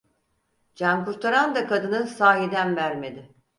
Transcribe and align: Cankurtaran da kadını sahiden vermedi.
Cankurtaran 0.75 1.55
da 1.55 1.67
kadını 1.67 2.07
sahiden 2.07 2.75
vermedi. 2.75 3.33